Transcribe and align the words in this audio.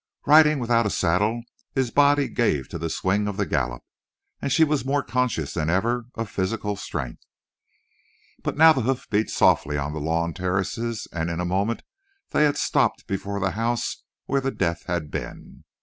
Riding 0.25 0.57
without 0.57 0.87
a 0.87 0.89
saddle 0.89 1.43
his 1.75 1.91
body 1.91 2.27
gave 2.27 2.67
to 2.69 2.79
the 2.79 2.89
swing 2.89 3.27
of 3.27 3.37
the 3.37 3.45
gallop, 3.45 3.83
and 4.41 4.51
she 4.51 4.63
was 4.63 4.83
more 4.83 5.03
conscious 5.03 5.53
than 5.53 5.69
ever 5.69 6.07
of 6.15 6.27
physical 6.27 6.75
strength. 6.75 7.21
But 8.41 8.57
now 8.57 8.73
the 8.73 8.81
hoofs 8.81 9.05
beat 9.05 9.29
softly 9.29 9.77
on 9.77 9.93
the 9.93 10.01
lawn 10.01 10.33
terraces, 10.33 11.07
and 11.13 11.29
in 11.29 11.39
a 11.39 11.45
moment 11.45 11.83
they 12.31 12.45
had 12.45 12.57
stopped 12.57 13.05
before 13.05 13.39
the 13.39 13.51
house 13.51 14.03
where 14.25 14.41
the 14.41 14.49
death 14.49 14.85
had 14.87 15.11
been. 15.11 15.65